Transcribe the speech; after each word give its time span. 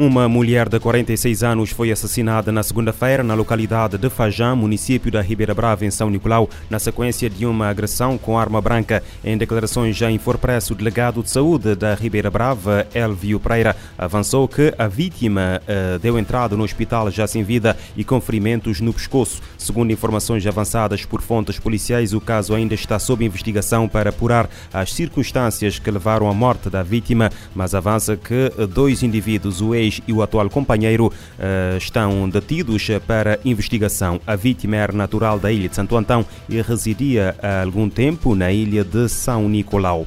Uma 0.00 0.30
mulher 0.30 0.66
de 0.66 0.80
46 0.80 1.42
anos 1.42 1.72
foi 1.72 1.92
assassinada 1.92 2.50
na 2.50 2.62
segunda-feira 2.62 3.22
na 3.22 3.34
localidade 3.34 3.98
de 3.98 4.08
Fajã, 4.08 4.56
município 4.56 5.12
da 5.12 5.20
Ribeira 5.20 5.52
Brava, 5.52 5.84
em 5.84 5.90
São 5.90 6.08
Nicolau, 6.08 6.48
na 6.70 6.78
sequência 6.78 7.28
de 7.28 7.44
uma 7.44 7.68
agressão 7.68 8.16
com 8.16 8.38
arma 8.38 8.62
branca. 8.62 9.02
Em 9.22 9.36
declarações 9.36 9.94
já 9.94 10.10
em 10.10 10.16
Forpresso, 10.16 10.72
o 10.72 10.76
delegado 10.76 11.22
de 11.22 11.28
saúde 11.28 11.74
da 11.74 11.94
Ribeira 11.94 12.30
Brava, 12.30 12.86
Elvio 12.94 13.38
Pereira, 13.38 13.76
avançou 13.98 14.48
que 14.48 14.72
a 14.78 14.88
vítima 14.88 15.60
uh, 15.64 15.98
deu 15.98 16.18
entrada 16.18 16.56
no 16.56 16.64
hospital 16.64 17.10
já 17.10 17.26
sem 17.26 17.42
vida 17.42 17.76
e 17.94 18.02
com 18.02 18.18
ferimentos 18.22 18.80
no 18.80 18.94
pescoço. 18.94 19.42
Segundo 19.60 19.92
informações 19.92 20.46
avançadas 20.46 21.04
por 21.04 21.20
fontes 21.20 21.58
policiais, 21.58 22.14
o 22.14 22.20
caso 22.20 22.54
ainda 22.54 22.74
está 22.74 22.98
sob 22.98 23.22
investigação 23.22 23.86
para 23.86 24.08
apurar 24.08 24.48
as 24.72 24.90
circunstâncias 24.90 25.78
que 25.78 25.90
levaram 25.90 26.30
à 26.30 26.32
morte 26.32 26.70
da 26.70 26.82
vítima, 26.82 27.30
mas 27.54 27.74
avança 27.74 28.16
que 28.16 28.50
dois 28.66 29.02
indivíduos, 29.02 29.60
o 29.60 29.74
ex 29.74 30.00
e 30.08 30.14
o 30.14 30.22
atual 30.22 30.48
companheiro 30.48 31.08
uh, 31.08 31.76
estão 31.76 32.26
detidos 32.26 32.88
para 33.06 33.38
investigação. 33.44 34.18
A 34.26 34.34
vítima 34.34 34.76
era 34.76 34.94
natural 34.94 35.38
da 35.38 35.52
ilha 35.52 35.68
de 35.68 35.76
Santo 35.76 35.94
Antão 35.94 36.24
e 36.48 36.58
residia 36.62 37.36
há 37.42 37.62
algum 37.62 37.90
tempo 37.90 38.34
na 38.34 38.50
ilha 38.50 38.82
de 38.82 39.10
São 39.10 39.46
Nicolau. 39.46 40.06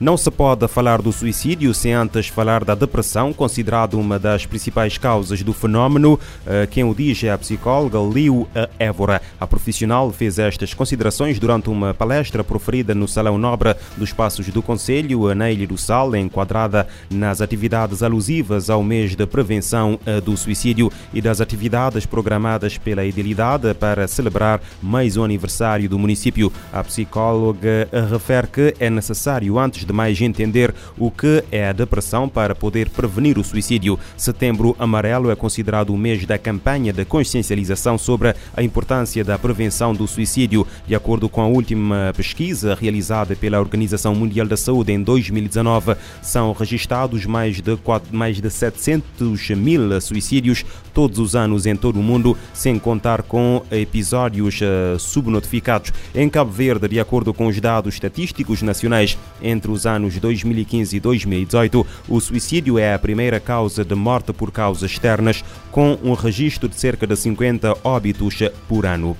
Não 0.00 0.16
se 0.16 0.30
pode 0.30 0.66
falar 0.66 1.02
do 1.02 1.12
suicídio 1.12 1.74
sem 1.74 1.92
antes 1.92 2.28
falar 2.28 2.64
da 2.64 2.74
depressão, 2.74 3.34
considerado 3.34 4.00
uma 4.00 4.18
das 4.18 4.46
principais 4.46 4.96
causas 4.96 5.42
do 5.42 5.52
fenómeno. 5.52 6.18
Eh, 6.46 6.66
quem 6.70 6.84
o 6.84 6.94
diz 6.94 7.22
é 7.22 7.30
a 7.30 7.36
psicóloga 7.36 7.98
Liu 7.98 8.48
Évora. 8.78 9.20
A 9.38 9.46
profissional 9.46 10.10
fez 10.10 10.38
estas 10.38 10.72
considerações 10.72 11.38
durante 11.38 11.68
uma 11.68 11.92
palestra 11.92 12.42
proferida 12.42 12.94
no 12.94 13.06
Salão 13.06 13.36
Nobre 13.36 13.76
dos 13.94 14.10
Passos 14.10 14.48
do 14.48 14.62
Conselho, 14.62 15.34
na 15.34 15.50
Ilha 15.50 15.66
do 15.66 15.76
Sal, 15.76 16.16
enquadrada 16.16 16.88
nas 17.10 17.42
atividades 17.42 18.02
alusivas 18.02 18.70
ao 18.70 18.82
mês 18.82 19.14
de 19.14 19.26
prevenção 19.26 20.00
eh, 20.06 20.18
do 20.18 20.34
suicídio 20.34 20.90
e 21.12 21.20
das 21.20 21.42
atividades 21.42 22.06
programadas 22.06 22.78
pela 22.78 23.04
Idilidade 23.04 23.74
para 23.74 24.08
celebrar 24.08 24.62
mais 24.82 25.18
um 25.18 25.24
aniversário 25.24 25.90
do 25.90 25.98
município. 25.98 26.50
A 26.72 26.82
psicóloga 26.82 27.86
refere 28.10 28.46
que 28.46 28.74
é 28.80 28.88
necessário, 28.88 29.58
antes 29.58 29.84
de 29.84 29.89
mais 29.92 30.20
entender 30.20 30.74
o 30.98 31.10
que 31.10 31.44
é 31.50 31.68
a 31.68 31.72
depressão 31.72 32.28
para 32.28 32.54
poder 32.54 32.88
prevenir 32.90 33.38
o 33.38 33.44
suicídio. 33.44 33.98
Setembro 34.16 34.76
Amarelo 34.78 35.30
é 35.30 35.36
considerado 35.36 35.90
o 35.90 35.98
mês 35.98 36.24
da 36.24 36.38
campanha 36.38 36.92
de 36.92 37.04
consciencialização 37.04 37.98
sobre 37.98 38.34
a 38.56 38.62
importância 38.62 39.24
da 39.24 39.38
prevenção 39.38 39.94
do 39.94 40.06
suicídio. 40.06 40.66
De 40.86 40.94
acordo 40.94 41.28
com 41.28 41.42
a 41.42 41.46
última 41.46 42.12
pesquisa 42.16 42.74
realizada 42.74 43.34
pela 43.36 43.60
Organização 43.60 44.14
Mundial 44.14 44.46
da 44.46 44.56
Saúde 44.56 44.92
em 44.92 45.02
2019, 45.02 45.96
são 46.22 46.52
registrados 46.52 47.26
mais 47.26 47.60
de, 47.60 47.76
4, 47.76 48.16
mais 48.16 48.40
de 48.40 48.50
700 48.50 49.50
mil 49.50 50.00
suicídios 50.00 50.64
todos 50.92 51.18
os 51.18 51.34
anos 51.34 51.66
em 51.66 51.76
todo 51.76 51.98
o 51.98 52.02
mundo, 52.02 52.36
sem 52.52 52.78
contar 52.78 53.22
com 53.22 53.62
episódios 53.70 54.60
uh, 54.60 54.98
subnotificados. 54.98 55.92
Em 56.14 56.28
Cabo 56.28 56.50
Verde, 56.50 56.88
de 56.88 57.00
acordo 57.00 57.32
com 57.32 57.46
os 57.46 57.60
dados 57.60 57.94
estatísticos 57.94 58.62
nacionais, 58.62 59.16
entre 59.42 59.70
os 59.70 59.79
os 59.80 59.86
anos 59.86 60.18
2015 60.18 60.96
e 60.96 61.00
2018, 61.00 61.86
o 62.08 62.20
suicídio 62.20 62.78
é 62.78 62.92
a 62.92 62.98
primeira 62.98 63.40
causa 63.40 63.84
de 63.84 63.94
morte 63.94 64.32
por 64.32 64.52
causas 64.52 64.90
externas, 64.90 65.42
com 65.70 65.98
um 66.02 66.12
registro 66.12 66.68
de 66.68 66.74
cerca 66.74 67.06
de 67.06 67.16
50 67.16 67.78
óbitos 67.82 68.38
por 68.68 68.84
ano. 68.84 69.16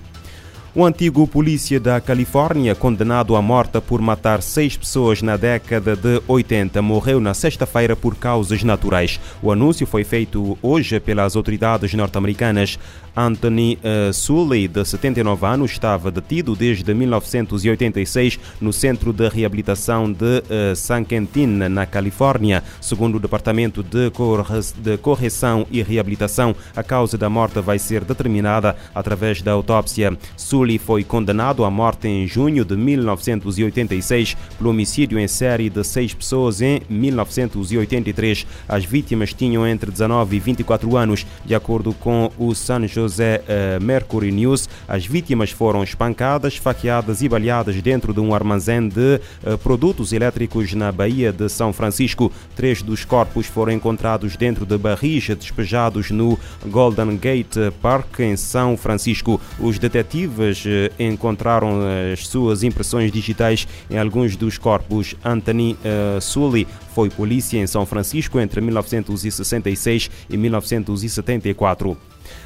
O 0.73 0.87
antigo 0.87 1.27
polícia 1.27 1.81
da 1.81 2.01
Califórnia, 2.01 2.77
condenado 2.77 3.35
à 3.35 3.43
morte 3.43 3.81
por 3.81 4.01
matar 4.01 4.41
seis 4.41 4.77
pessoas 4.77 5.21
na 5.21 5.37
década 5.37 5.97
de 5.97 6.23
80, 6.29 6.81
morreu 6.81 7.19
na 7.19 7.35
sexta-feira 7.35 7.97
por 7.97 8.15
causas 8.15 8.63
naturais. 8.63 9.19
O 9.43 9.51
anúncio 9.51 9.85
foi 9.85 10.05
feito 10.05 10.57
hoje 10.63 11.01
pelas 11.01 11.35
autoridades 11.35 11.93
norte-americanas. 11.93 12.79
Anthony 13.17 13.77
uh, 13.83 14.13
Sully, 14.13 14.69
de 14.69 14.85
79 14.85 15.45
anos, 15.45 15.73
estava 15.73 16.13
detido 16.13 16.55
desde 16.55 16.95
1986 16.95 18.39
no 18.61 18.73
Centro 18.73 19.13
de 19.13 19.29
Reabilitação 19.29 20.11
de 20.13 20.39
uh, 20.39 20.77
San 20.77 21.03
Quentin, 21.03 21.47
na 21.47 21.85
Califórnia. 21.85 22.63
Segundo 22.81 23.17
o 23.17 23.21
Departamento 23.21 23.83
de, 23.83 24.09
Corre 24.11 24.61
de 24.77 24.97
Correção 24.99 25.67
e 25.69 25.83
Reabilitação, 25.83 26.55
a 26.77 26.85
causa 26.85 27.19
da 27.19 27.29
morte 27.29 27.61
vai 27.61 27.81
ser 27.81 28.05
determinada 28.05 28.77
através 28.95 29.43
da 29.43 29.51
autópsia. 29.51 30.17
Sully 30.37 30.60
foi 30.79 31.03
condenado 31.03 31.65
à 31.65 31.71
morte 31.71 32.07
em 32.07 32.27
junho 32.27 32.65
de 32.65 32.77
1986 32.77 34.37
pelo 34.59 34.71
homicídio 34.71 35.19
em 35.19 35.27
série 35.27 35.71
de 35.71 35.83
seis 35.83 36.13
pessoas 36.13 36.61
em 36.61 36.83
1983. 36.89 38.47
As 38.69 38.85
vítimas 38.85 39.33
tinham 39.33 39.67
entre 39.67 39.91
19 39.91 40.37
e 40.37 40.41
24 40.41 40.97
anos, 40.97 41.27
de 41.47 41.55
acordo 41.55 41.95
com 41.95 42.31
o 42.39 42.55
San 42.55 42.87
José 42.87 43.43
uh, 43.43 43.83
Mercury 43.83 44.31
News, 44.31 44.69
as 44.87 45.07
vítimas 45.07 45.51
foram 45.51 45.83
espancadas, 45.83 46.57
faqueadas 46.57 47.23
e 47.23 47.29
baleadas 47.29 47.81
dentro 47.81 48.13
de 48.13 48.21
um 48.21 48.35
armazém 48.35 48.87
de 48.87 49.21
uh, 49.45 49.57
produtos 49.59 50.13
elétricos 50.13 50.75
na 50.75 50.93
Baía 50.93 51.33
de 51.33 51.49
São 51.49 51.73
Francisco. 51.73 52.31
Três 52.55 52.83
dos 52.83 53.05
corpos 53.05 53.47
foram 53.47 53.73
encontrados 53.73 54.37
dentro 54.37 54.67
de 54.67 54.77
barris 54.77 55.29
despejados 55.29 56.11
no 56.11 56.39
Golden 56.67 57.17
Gate 57.17 57.57
Park, 57.81 58.21
em 58.21 58.37
São 58.37 58.77
Francisco. 58.77 59.41
Os 59.59 59.79
detetives 59.79 60.50
uh, 60.65 61.03
encontraram 61.03 61.81
as 62.13 62.27
suas 62.27 62.63
impressões 62.63 63.11
digitais 63.11 63.67
em 63.91 63.99
alguns 63.99 64.37
dos 64.37 64.59
corpos. 64.59 65.15
Anthony 65.25 65.77
Sully 66.21 66.67
foi 66.95 67.11
polícia 67.11 67.59
em 67.59 67.67
São 67.67 67.87
Francisco 67.87 68.39
entre 68.39 68.61
1966 68.61 70.11
e 70.29 70.37
1974. 70.37 71.97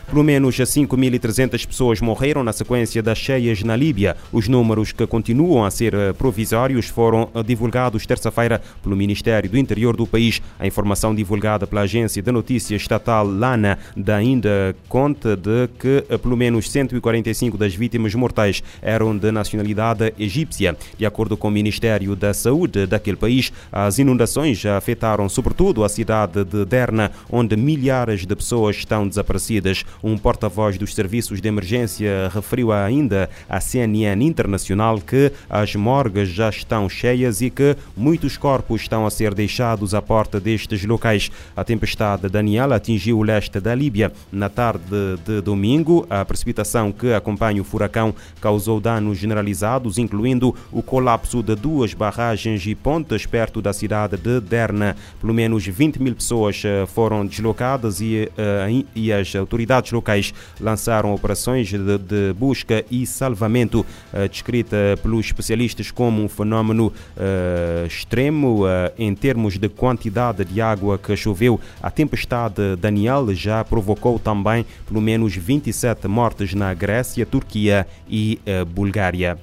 Pelo 0.06 0.22
menos 0.22 0.56
5.300 0.56 1.66
pessoas 1.66 2.00
morreram 2.00 2.44
na 2.44 2.52
sequência 2.52 3.02
das 3.02 3.18
cheias 3.18 3.62
na 3.62 3.74
Líbia. 3.74 4.16
Os 4.32 4.48
números 4.48 4.92
que 4.92 5.06
continuam 5.06 5.64
a 5.64 5.70
ser 5.70 5.94
eh, 5.94 6.12
provisórios 6.12 6.86
foram 6.86 7.28
eh, 7.34 7.42
divulgados 7.42 8.06
terça-feira 8.06 8.60
pelo 8.82 8.94
Ministério 8.94 9.50
do 9.50 9.58
Interior 9.58 9.96
do 9.96 10.06
país. 10.06 10.40
A 10.58 10.66
informação 10.66 11.14
divulgada 11.14 11.66
pela 11.66 11.80
agência 11.80 12.22
de 12.22 12.30
notícias 12.30 12.82
estatal 12.82 13.26
Lana 13.26 13.78
dá 13.96 14.16
ainda 14.16 14.76
conta 14.88 15.36
de 15.36 15.68
que 15.78 16.04
eh, 16.08 16.18
pelo 16.18 16.36
menos 16.36 16.70
145 16.70 17.56
das 17.56 17.74
vítimas 17.74 18.14
mortais 18.14 18.62
eram 18.82 19.16
de 19.16 19.32
nacionalidade 19.32 20.12
egípcia. 20.18 20.76
De 20.98 21.06
acordo 21.06 21.36
com 21.36 21.48
o 21.48 21.50
Ministério 21.50 22.14
da 22.14 22.34
Saúde 22.34 22.86
daquele 22.86 23.16
país, 23.16 23.52
as 23.72 23.98
inundações 23.98 24.64
afetaram 24.66 25.28
sobretudo 25.28 25.82
a 25.82 25.88
cidade 25.88 26.44
de 26.44 26.64
Derna, 26.64 27.10
onde 27.30 27.56
milhares 27.56 28.26
de 28.26 28.36
pessoas 28.36 28.76
estão 28.76 29.08
desaparecidas. 29.08 29.73
Um 30.02 30.18
porta-voz 30.18 30.76
dos 30.76 30.94
serviços 30.94 31.40
de 31.40 31.48
emergência 31.48 32.30
referiu 32.32 32.70
ainda 32.70 33.30
à 33.48 33.60
CNN 33.60 34.22
Internacional 34.24 35.00
que 35.00 35.32
as 35.48 35.74
morgues 35.74 36.28
já 36.28 36.50
estão 36.50 36.88
cheias 36.88 37.40
e 37.40 37.50
que 37.50 37.76
muitos 37.96 38.36
corpos 38.36 38.82
estão 38.82 39.06
a 39.06 39.10
ser 39.10 39.34
deixados 39.34 39.94
à 39.94 40.02
porta 40.02 40.38
destes 40.38 40.84
locais. 40.84 41.30
A 41.56 41.64
tempestade 41.64 42.28
Daniel 42.28 42.72
atingiu 42.72 43.18
o 43.18 43.22
leste 43.22 43.60
da 43.60 43.74
Líbia 43.74 44.12
na 44.30 44.48
tarde 44.48 44.84
de 45.24 45.40
domingo. 45.40 46.06
A 46.10 46.24
precipitação 46.24 46.92
que 46.92 47.12
acompanha 47.12 47.62
o 47.62 47.64
furacão 47.64 48.14
causou 48.40 48.80
danos 48.80 49.18
generalizados, 49.18 49.98
incluindo 49.98 50.54
o 50.70 50.82
colapso 50.82 51.42
de 51.42 51.54
duas 51.54 51.94
barragens 51.94 52.66
e 52.66 52.74
pontes 52.74 53.26
perto 53.26 53.62
da 53.62 53.72
cidade 53.72 54.16
de 54.16 54.40
Derna. 54.40 54.96
Pelo 55.20 55.32
menos 55.32 55.66
20 55.66 56.02
mil 56.02 56.14
pessoas 56.14 56.62
eh, 56.64 56.86
foram 56.86 57.26
deslocadas 57.26 58.00
e, 58.00 58.28
uh, 58.32 58.86
e 58.94 59.12
as 59.12 59.34
autoridades 59.34 59.63
autoridades 59.64 59.92
locais 59.92 60.34
lançaram 60.60 61.14
operações 61.14 61.68
de, 61.68 61.78
de 61.98 62.32
busca 62.34 62.84
e 62.90 63.06
salvamento, 63.06 63.80
uh, 64.12 64.28
descrita 64.28 64.76
pelos 65.02 65.26
especialistas 65.26 65.90
como 65.90 66.22
um 66.22 66.28
fenómeno 66.28 66.92
uh, 67.16 67.86
extremo 67.86 68.64
uh, 68.64 68.68
em 68.98 69.14
termos 69.14 69.58
de 69.58 69.68
quantidade 69.68 70.44
de 70.44 70.60
água 70.60 70.98
que 70.98 71.16
choveu. 71.16 71.60
A 71.82 71.90
tempestade 71.90 72.76
Daniel 72.76 73.34
já 73.34 73.64
provocou 73.64 74.18
também 74.18 74.66
pelo 74.86 75.00
menos 75.00 75.34
27 75.34 76.06
mortes 76.06 76.54
na 76.54 76.72
Grécia, 76.74 77.24
Turquia 77.26 77.86
e 78.08 78.38
Bulgária. 78.74 79.38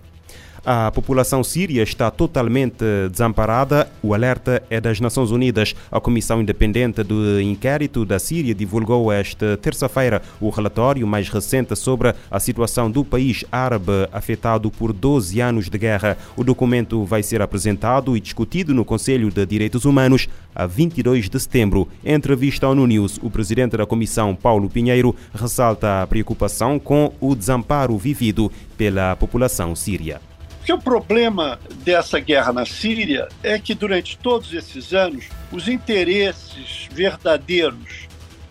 A 0.64 0.92
população 0.92 1.44
síria 1.44 1.82
está 1.82 2.12
totalmente 2.12 2.86
desamparada. 3.10 3.90
O 4.04 4.14
alerta 4.14 4.62
é 4.70 4.80
das 4.80 5.00
Nações 5.00 5.32
Unidas. 5.32 5.74
A 5.92 6.00
Comissão 6.00 6.40
Independente 6.40 7.02
do 7.02 7.42
Inquérito 7.42 8.06
da 8.06 8.20
Síria 8.20 8.54
divulgou 8.54 9.12
esta 9.12 9.58
terça-feira 9.58 10.22
o 10.40 10.50
relatório 10.50 11.08
mais 11.08 11.30
recente 11.30 11.76
sobre 11.76 12.14
a 12.30 12.40
situação 12.40 12.92
do 12.92 13.04
país 13.04 13.44
árabe 13.52 14.08
afetado 14.12 14.70
por 14.70 14.94
12 14.94 15.40
anos 15.42 15.68
de 15.68 15.80
guerra. 15.80 16.16
O 16.38 16.44
documento 16.44 17.04
vai 17.06 17.24
ser 17.24 17.42
apresentado 17.42 18.16
e 18.16 18.20
discutido 18.20 18.72
no 18.72 18.86
Conselho 18.86 19.32
de 19.32 19.44
Direitos 19.48 19.84
Humanos 19.84 20.30
a 20.54 20.68
22 20.68 21.28
de 21.28 21.40
setembro. 21.40 21.88
Em 22.06 22.14
entrevista 22.14 22.68
ao 22.68 22.76
News, 22.76 23.20
o 23.24 23.32
presidente 23.32 23.78
da 23.78 23.88
Comissão, 23.88 24.36
Paulo 24.36 24.70
Pinheiro, 24.70 25.16
ressalta 25.34 26.04
a 26.04 26.08
preocupação 26.08 26.78
com 26.78 27.12
o 27.20 27.34
desamparo 27.34 27.98
vivido 27.98 28.52
pela 28.78 29.16
população 29.16 29.76
síria. 29.76 30.22
Porque 30.62 30.74
o 30.74 30.78
problema 30.78 31.60
dessa 31.84 32.20
guerra 32.20 32.54
na 32.54 32.68
Síria 32.68 33.28
é 33.42 33.58
que 33.58 33.74
durante 33.74 34.16
todos 34.16 34.54
esses 34.54 34.94
anos 34.94 35.26
os 35.52 35.68
interesses 35.68 36.88
verdadeiros 36.92 38.08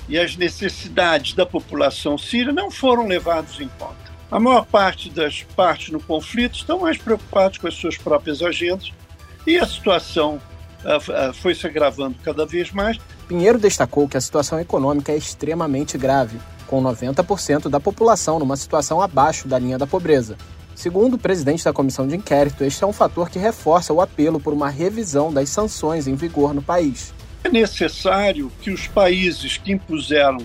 e 0.08 0.18
as 0.18 0.36
necessidades 0.36 1.34
da 1.34 1.46
população 1.46 2.18
síria 2.18 2.52
não 2.52 2.68
foram 2.68 3.06
levados 3.06 3.60
em 3.60 3.68
conta. 3.78 3.94
A 4.28 4.40
maior 4.40 4.66
parte 4.66 5.08
das 5.08 5.44
partes 5.54 5.90
no 5.90 6.00
conflito 6.00 6.56
estão 6.56 6.80
mais 6.80 6.98
preocupadas 6.98 7.58
com 7.58 7.68
as 7.68 7.74
suas 7.74 7.96
próprias 7.96 8.42
agendas 8.42 8.90
e 9.46 9.56
a 9.56 9.64
situação 9.64 10.42
uh, 10.84 11.30
uh, 11.30 11.32
foi 11.32 11.54
se 11.54 11.64
agravando 11.64 12.16
cada 12.24 12.44
vez 12.44 12.72
mais. 12.72 12.98
Pinheiro 13.28 13.56
destacou 13.56 14.08
que 14.08 14.16
a 14.16 14.20
situação 14.20 14.58
econômica 14.58 15.12
é 15.12 15.16
extremamente 15.16 15.96
grave, 15.96 16.40
com 16.66 16.82
90% 16.82 17.68
da 17.68 17.78
população 17.78 18.40
numa 18.40 18.56
situação 18.56 19.00
abaixo 19.00 19.46
da 19.46 19.60
linha 19.60 19.78
da 19.78 19.86
pobreza. 19.86 20.36
Segundo 20.80 21.12
o 21.12 21.18
presidente 21.18 21.62
da 21.62 21.74
comissão 21.74 22.08
de 22.08 22.16
inquérito, 22.16 22.64
este 22.64 22.82
é 22.82 22.86
um 22.86 22.92
fator 22.92 23.28
que 23.28 23.38
reforça 23.38 23.92
o 23.92 24.00
apelo 24.00 24.40
por 24.40 24.54
uma 24.54 24.70
revisão 24.70 25.30
das 25.30 25.50
sanções 25.50 26.06
em 26.06 26.14
vigor 26.14 26.54
no 26.54 26.62
país. 26.62 27.12
É 27.44 27.50
necessário 27.50 28.50
que 28.62 28.70
os 28.70 28.86
países 28.86 29.58
que 29.58 29.72
impuseram 29.72 30.38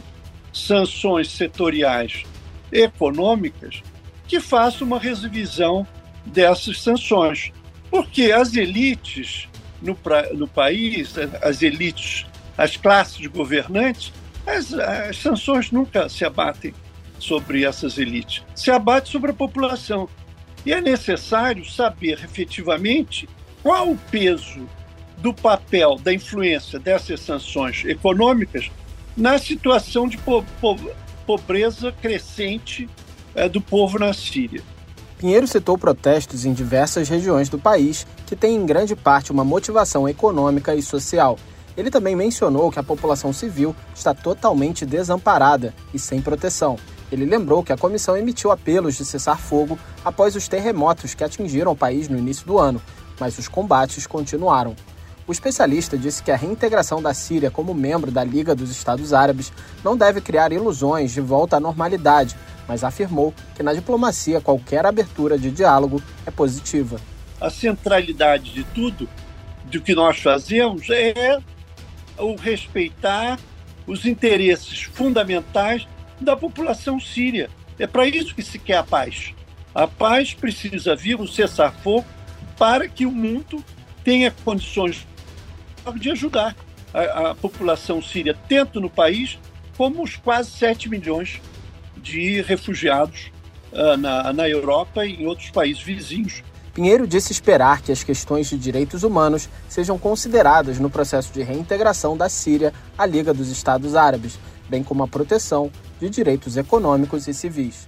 sanções 0.51 1.31
setoriais 1.31 2.25
econômicas 2.69 3.81
que 4.27 4.41
façam 4.41 4.85
uma 4.85 4.99
revisão 4.99 5.87
dessas 6.25 6.81
sanções, 6.81 7.53
porque 7.89 8.33
as 8.33 8.55
elites 8.55 9.47
no, 9.81 9.97
no 10.33 10.49
país, 10.49 11.15
as 11.41 11.61
elites, 11.61 12.25
as 12.57 12.75
classes 12.75 13.25
governantes, 13.27 14.11
as, 14.45 14.73
as 14.73 15.15
sanções 15.15 15.71
nunca 15.71 16.09
se 16.09 16.25
abatem 16.25 16.73
sobre 17.19 17.63
essas 17.63 17.97
elites, 17.97 18.43
se 18.53 18.69
abate 18.69 19.09
sobre 19.09 19.31
a 19.31 19.33
população. 19.33 20.09
E 20.65 20.73
é 20.73 20.81
necessário 20.81 21.63
saber 21.63 22.19
efetivamente 22.23 23.29
qual 23.61 23.91
o 23.91 23.97
peso 24.09 24.67
do 25.17 25.33
papel, 25.33 25.97
da 25.97 26.13
influência 26.13 26.79
dessas 26.79 27.19
sanções 27.19 27.83
econômicas 27.85 28.71
na 29.15 29.37
situação 29.37 30.07
de 30.07 30.17
po 30.17 30.43
po 30.59 30.77
pobreza 31.25 31.91
crescente 31.91 32.87
é, 33.33 33.49
do 33.49 33.59
povo 33.59 33.97
na 33.97 34.13
Síria. 34.13 34.61
Pinheiro 35.17 35.47
citou 35.47 35.77
protestos 35.77 36.45
em 36.45 36.53
diversas 36.53 37.09
regiões 37.09 37.49
do 37.49 37.57
país 37.57 38.05
que 38.27 38.35
têm 38.35 38.55
em 38.55 38.65
grande 38.65 38.95
parte 38.95 39.31
uma 39.31 39.43
motivação 39.43 40.07
econômica 40.07 40.75
e 40.75 40.81
social. 40.81 41.39
Ele 41.75 41.89
também 41.89 42.15
mencionou 42.15 42.71
que 42.71 42.79
a 42.79 42.83
população 42.83 43.33
civil 43.33 43.75
está 43.95 44.13
totalmente 44.13 44.85
desamparada 44.85 45.73
e 45.93 45.99
sem 45.99 46.21
proteção. 46.21 46.77
Ele 47.11 47.25
lembrou 47.25 47.63
que 47.63 47.71
a 47.71 47.77
comissão 47.77 48.17
emitiu 48.17 48.51
apelos 48.51 48.95
de 48.95 49.05
cessar 49.05 49.39
fogo 49.39 49.77
após 50.03 50.35
os 50.35 50.47
terremotos 50.47 51.13
que 51.13 51.23
atingiram 51.23 51.71
o 51.71 51.75
país 51.75 52.09
no 52.09 52.17
início 52.17 52.45
do 52.45 52.57
ano, 52.57 52.81
mas 53.19 53.37
os 53.37 53.47
combates 53.47 54.07
continuaram. 54.07 54.75
O 55.27 55.31
especialista 55.31 55.97
disse 55.97 56.21
que 56.21 56.31
a 56.31 56.35
reintegração 56.35 57.01
da 57.01 57.13
Síria 57.13 57.49
como 57.49 57.73
membro 57.73 58.11
da 58.11 58.23
Liga 58.23 58.53
dos 58.53 58.69
Estados 58.69 59.11
Árabes 59.11 59.51
não 59.83 59.97
deve 59.97 60.21
criar 60.21 60.51
ilusões 60.51 61.11
de 61.11 61.21
volta 61.21 61.57
à 61.57 61.59
normalidade, 61.59 62.35
mas 62.67 62.83
afirmou 62.83 63.33
que 63.55 63.63
na 63.63 63.73
diplomacia 63.73 64.39
qualquer 64.39 64.85
abertura 64.85 65.37
de 65.37 65.49
diálogo 65.49 66.01
é 66.25 66.31
positiva. 66.31 66.99
A 67.41 67.49
centralidade 67.49 68.53
de 68.53 68.63
tudo, 68.65 69.09
do 69.65 69.81
que 69.81 69.95
nós 69.95 70.19
fazemos, 70.19 70.89
é 70.89 71.39
o 72.19 72.35
respeitar 72.35 73.39
os 73.87 74.05
interesses 74.05 74.83
fundamentais 74.83 75.87
da 76.19 76.35
população 76.35 76.99
síria. 76.99 77.49
É 77.77 77.85
para 77.85 78.07
isso 78.07 78.33
que 78.33 78.43
se 78.43 78.57
quer 78.57 78.77
a 78.77 78.83
paz. 78.83 79.33
A 79.73 79.87
paz 79.87 80.33
precisa 80.33 80.95
vir 80.95 81.19
o 81.19 81.27
cessar-fogo 81.27 82.05
para 82.57 82.87
que 82.87 83.05
o 83.05 83.11
mundo 83.11 83.63
tenha 84.03 84.31
condições 84.43 85.05
de 85.97 86.11
ajudar 86.11 86.55
a, 86.93 87.31
a, 87.31 87.35
população 87.35 88.01
síria, 88.01 88.35
tanto 88.47 88.79
no 88.79 88.89
país 88.89 89.37
como 89.77 90.01
os 90.01 90.15
quase 90.15 90.51
7 90.51 90.89
milhões 90.89 91.41
de 91.97 92.41
refugiados 92.41 93.31
uh, 93.73 93.97
na, 93.97 94.31
na 94.31 94.47
Europa 94.47 95.05
e 95.05 95.21
em 95.21 95.27
outros 95.27 95.49
países 95.49 95.83
vizinhos. 95.83 96.41
Pinheiro 96.73 97.07
disse 97.07 97.31
esperar 97.31 97.81
que 97.81 97.91
as 97.91 98.03
questões 98.03 98.49
de 98.49 98.57
direitos 98.57 99.03
humanos 99.03 99.49
sejam 99.67 99.97
consideradas 99.97 100.79
no 100.79 100.89
processo 100.89 101.33
de 101.33 101.41
reintegração 101.41 102.17
da 102.17 102.29
Síria 102.29 102.73
à 102.97 103.05
Liga 103.05 103.33
dos 103.33 103.49
Estados 103.49 103.95
Árabes, 103.95 104.37
bem 104.69 104.83
como 104.83 105.03
a 105.03 105.07
proteção 105.07 105.71
de 105.99 106.09
direitos 106.09 106.57
econômicos 106.57 107.27
e 107.27 107.33
civis. 107.33 107.87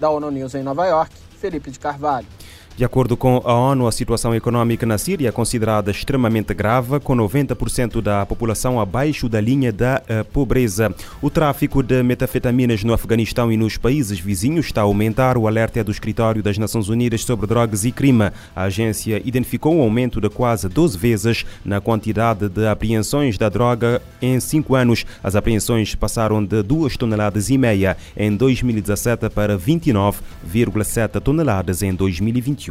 Da 0.00 0.10
ONU 0.10 0.30
News 0.30 0.54
em 0.54 0.62
Nova 0.62 0.86
York, 0.86 1.14
Felipe 1.38 1.70
de 1.70 1.78
Carvalho. 1.78 2.26
De 2.74 2.86
acordo 2.86 3.18
com 3.18 3.42
a 3.44 3.52
ONU, 3.52 3.86
a 3.86 3.92
situação 3.92 4.34
econômica 4.34 4.86
na 4.86 4.96
Síria 4.96 5.28
é 5.28 5.32
considerada 5.32 5.90
extremamente 5.90 6.54
grave, 6.54 6.98
com 7.00 7.14
90% 7.14 8.00
da 8.00 8.24
população 8.24 8.80
abaixo 8.80 9.28
da 9.28 9.38
linha 9.42 9.70
da 9.70 10.00
uh, 10.08 10.24
pobreza. 10.32 10.92
O 11.20 11.28
tráfico 11.28 11.82
de 11.82 12.02
metafetaminas 12.02 12.82
no 12.82 12.94
Afeganistão 12.94 13.52
e 13.52 13.58
nos 13.58 13.76
países 13.76 14.18
vizinhos 14.18 14.66
está 14.66 14.80
a 14.80 14.84
aumentar. 14.84 15.36
O 15.36 15.46
alerta 15.46 15.80
é 15.80 15.84
do 15.84 15.92
Escritório 15.92 16.42
das 16.42 16.56
Nações 16.56 16.88
Unidas 16.88 17.22
sobre 17.24 17.46
Drogas 17.46 17.84
e 17.84 17.92
Crime. 17.92 18.30
A 18.56 18.62
agência 18.62 19.20
identificou 19.22 19.76
um 19.76 19.82
aumento 19.82 20.18
de 20.18 20.30
quase 20.30 20.66
12 20.66 20.96
vezes 20.96 21.44
na 21.62 21.78
quantidade 21.78 22.48
de 22.48 22.66
apreensões 22.66 23.36
da 23.36 23.50
droga 23.50 24.00
em 24.20 24.40
cinco 24.40 24.74
anos. 24.74 25.04
As 25.22 25.36
apreensões 25.36 25.94
passaram 25.94 26.42
de 26.42 26.62
2 26.62 26.96
toneladas 26.96 27.50
e 27.50 27.58
meia 27.58 27.98
em 28.16 28.34
2017 28.34 29.28
para 29.28 29.58
29,7 29.58 31.20
toneladas 31.20 31.82
em 31.82 31.94
2021. 31.94 32.61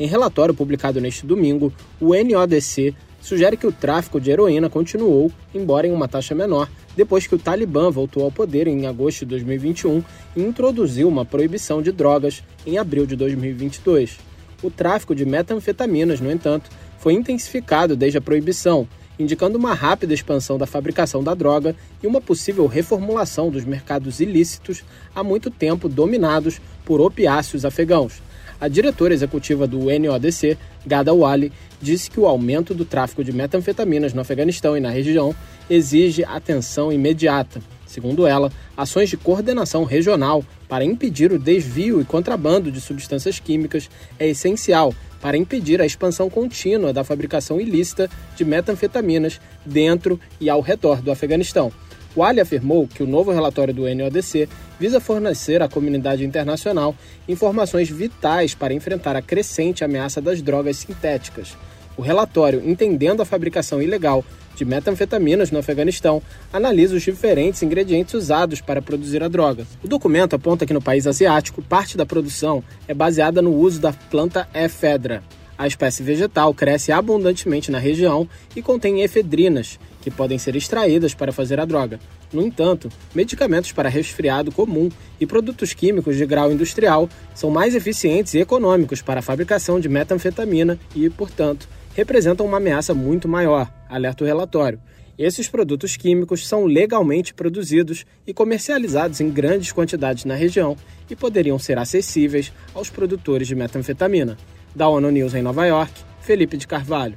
Em 0.00 0.06
relatório 0.06 0.54
publicado 0.54 0.98
neste 0.98 1.26
domingo, 1.26 1.70
o 2.00 2.14
NODC 2.14 2.94
sugere 3.20 3.54
que 3.54 3.66
o 3.66 3.72
tráfico 3.72 4.18
de 4.18 4.30
heroína 4.30 4.70
continuou, 4.70 5.30
embora 5.54 5.86
em 5.86 5.92
uma 5.92 6.08
taxa 6.08 6.34
menor, 6.34 6.70
depois 6.96 7.26
que 7.26 7.34
o 7.34 7.38
Talibã 7.38 7.90
voltou 7.90 8.24
ao 8.24 8.32
poder 8.32 8.66
em 8.66 8.86
agosto 8.86 9.20
de 9.20 9.26
2021 9.26 10.02
e 10.34 10.40
introduziu 10.40 11.06
uma 11.06 11.26
proibição 11.26 11.82
de 11.82 11.92
drogas 11.92 12.42
em 12.64 12.78
abril 12.78 13.04
de 13.04 13.14
2022. 13.14 14.16
O 14.62 14.70
tráfico 14.70 15.14
de 15.14 15.26
metanfetaminas, 15.26 16.18
no 16.18 16.32
entanto, 16.32 16.70
foi 16.98 17.12
intensificado 17.12 17.94
desde 17.94 18.16
a 18.16 18.22
proibição, 18.22 18.88
indicando 19.18 19.58
uma 19.58 19.74
rápida 19.74 20.14
expansão 20.14 20.56
da 20.56 20.64
fabricação 20.64 21.22
da 21.22 21.34
droga 21.34 21.76
e 22.02 22.06
uma 22.06 22.22
possível 22.22 22.66
reformulação 22.66 23.50
dos 23.50 23.66
mercados 23.66 24.18
ilícitos 24.18 24.82
há 25.14 25.22
muito 25.22 25.50
tempo 25.50 25.90
dominados 25.90 26.58
por 26.86 27.02
opiáceos 27.02 27.66
afegãos. 27.66 28.29
A 28.60 28.68
diretora 28.68 29.14
executiva 29.14 29.66
do 29.66 29.78
NODC, 29.78 30.58
Gada 30.86 31.14
Wali, 31.14 31.50
disse 31.80 32.10
que 32.10 32.20
o 32.20 32.26
aumento 32.26 32.74
do 32.74 32.84
tráfico 32.84 33.24
de 33.24 33.32
metanfetaminas 33.32 34.12
no 34.12 34.20
Afeganistão 34.20 34.76
e 34.76 34.80
na 34.80 34.90
região 34.90 35.34
exige 35.70 36.22
atenção 36.24 36.92
imediata. 36.92 37.62
Segundo 37.86 38.26
ela, 38.26 38.52
ações 38.76 39.08
de 39.08 39.16
coordenação 39.16 39.84
regional 39.84 40.44
para 40.68 40.84
impedir 40.84 41.32
o 41.32 41.38
desvio 41.38 42.02
e 42.02 42.04
contrabando 42.04 42.70
de 42.70 42.82
substâncias 42.82 43.40
químicas 43.40 43.88
é 44.18 44.28
essencial 44.28 44.94
para 45.22 45.38
impedir 45.38 45.80
a 45.80 45.86
expansão 45.86 46.28
contínua 46.28 46.92
da 46.92 47.02
fabricação 47.02 47.58
ilícita 47.58 48.10
de 48.36 48.44
metanfetaminas 48.44 49.40
dentro 49.64 50.20
e 50.38 50.50
ao 50.50 50.60
redor 50.60 51.00
do 51.00 51.10
Afeganistão. 51.10 51.72
O 52.14 52.24
Ali 52.24 52.40
afirmou 52.40 52.88
que 52.88 53.02
o 53.02 53.06
novo 53.06 53.30
relatório 53.30 53.72
do 53.72 53.82
NODC 53.82 54.48
visa 54.80 54.98
fornecer 54.98 55.62
à 55.62 55.68
comunidade 55.68 56.24
internacional 56.24 56.94
informações 57.28 57.88
vitais 57.88 58.54
para 58.54 58.74
enfrentar 58.74 59.14
a 59.14 59.22
crescente 59.22 59.84
ameaça 59.84 60.20
das 60.20 60.42
drogas 60.42 60.78
sintéticas. 60.78 61.56
O 61.96 62.02
relatório, 62.02 62.62
entendendo 62.68 63.20
a 63.20 63.24
fabricação 63.24 63.80
ilegal 63.80 64.24
de 64.56 64.64
metanfetaminas 64.64 65.50
no 65.50 65.58
Afeganistão, 65.58 66.20
analisa 66.52 66.96
os 66.96 67.02
diferentes 67.02 67.62
ingredientes 67.62 68.14
usados 68.14 68.60
para 68.60 68.82
produzir 68.82 69.22
a 69.22 69.28
droga. 69.28 69.66
O 69.82 69.88
documento 69.88 70.34
aponta 70.34 70.66
que 70.66 70.72
no 70.72 70.82
país 70.82 71.06
asiático, 71.06 71.62
parte 71.62 71.96
da 71.96 72.04
produção 72.04 72.62
é 72.88 72.94
baseada 72.94 73.40
no 73.40 73.54
uso 73.54 73.80
da 73.80 73.92
planta 73.92 74.48
efedra. 74.54 75.22
A 75.60 75.66
espécie 75.66 76.02
vegetal 76.02 76.54
cresce 76.54 76.90
abundantemente 76.90 77.70
na 77.70 77.78
região 77.78 78.26
e 78.56 78.62
contém 78.62 79.02
efedrinas, 79.02 79.78
que 80.00 80.10
podem 80.10 80.38
ser 80.38 80.56
extraídas 80.56 81.12
para 81.12 81.32
fazer 81.34 81.60
a 81.60 81.66
droga. 81.66 82.00
No 82.32 82.40
entanto, 82.40 82.88
medicamentos 83.14 83.70
para 83.70 83.90
resfriado 83.90 84.50
comum 84.50 84.88
e 85.20 85.26
produtos 85.26 85.74
químicos 85.74 86.16
de 86.16 86.24
grau 86.24 86.50
industrial 86.50 87.10
são 87.34 87.50
mais 87.50 87.74
eficientes 87.74 88.32
e 88.32 88.38
econômicos 88.38 89.02
para 89.02 89.20
a 89.20 89.22
fabricação 89.22 89.78
de 89.78 89.86
metanfetamina 89.86 90.80
e, 90.96 91.10
portanto, 91.10 91.68
representam 91.94 92.46
uma 92.46 92.56
ameaça 92.56 92.94
muito 92.94 93.28
maior, 93.28 93.70
alerta 93.86 94.24
o 94.24 94.26
relatório. 94.26 94.80
Esses 95.18 95.46
produtos 95.46 95.94
químicos 95.94 96.48
são 96.48 96.64
legalmente 96.64 97.34
produzidos 97.34 98.06
e 98.26 98.32
comercializados 98.32 99.20
em 99.20 99.28
grandes 99.28 99.72
quantidades 99.72 100.24
na 100.24 100.34
região 100.34 100.74
e 101.10 101.14
poderiam 101.14 101.58
ser 101.58 101.76
acessíveis 101.76 102.50
aos 102.72 102.88
produtores 102.88 103.46
de 103.46 103.54
metanfetamina. 103.54 104.38
Da 104.74 104.88
ONU 104.88 105.10
News 105.10 105.34
em 105.34 105.42
Nova 105.42 105.66
York, 105.66 105.92
Felipe 106.20 106.56
de 106.56 106.66
Carvalho. 106.66 107.16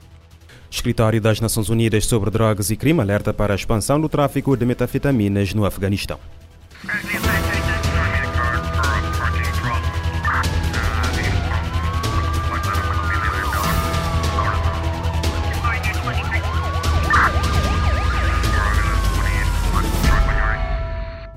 Escritório 0.69 1.21
das 1.21 1.39
Nações 1.39 1.69
Unidas 1.69 2.05
sobre 2.05 2.31
Drogas 2.31 2.71
e 2.71 2.75
Crime 2.75 2.99
alerta 2.99 3.31
para 3.33 3.53
a 3.53 3.55
expansão 3.55 4.01
do 4.01 4.09
tráfico 4.09 4.57
de 4.57 4.65
metafetaminas 4.65 5.53
no 5.53 5.65
Afeganistão. 5.65 6.19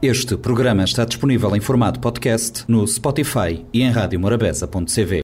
Este 0.03 0.37
programa 0.37 0.85
está 0.85 1.05
disponível 1.05 1.57
em 1.57 1.61
formato 1.61 1.99
podcast 1.99 2.65
no 2.69 2.87
Spotify 2.87 3.65
e 3.73 3.83
em 3.83 3.91
radiomorabeza.cv. 3.91 5.15